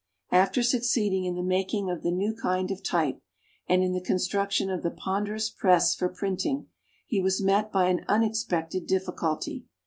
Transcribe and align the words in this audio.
After 0.31 0.63
succeeding 0.63 1.25
in 1.25 1.35
the 1.35 1.43
making 1.43 1.91
of 1.91 2.01
the 2.01 2.09
new 2.09 2.33
kind 2.33 2.71
of 2.71 2.81
type, 2.81 3.21
and 3.69 3.83
in 3.83 3.93
the 3.93 4.01
construction 4.01 4.71
of 4.71 4.81
the 4.81 4.89
ponderous 4.89 5.51
press 5.51 5.93
for 5.93 6.09
printing, 6.09 6.65
he 7.05 7.21
was 7.21 7.39
met 7.39 7.71
by 7.71 7.85
an 7.87 8.03
unexpected 8.07 8.87
difficulty. 8.87 9.67